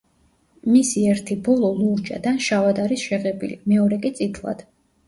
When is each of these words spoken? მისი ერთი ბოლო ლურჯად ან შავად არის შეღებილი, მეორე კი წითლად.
მისი 0.75 1.03
ერთი 1.09 1.37
ბოლო 1.49 1.69
ლურჯად 1.83 2.27
ან 2.35 2.43
შავად 2.49 2.83
არის 2.87 3.07
შეღებილი, 3.13 3.63
მეორე 3.77 4.05
კი 4.09 4.17
წითლად. 4.23 4.69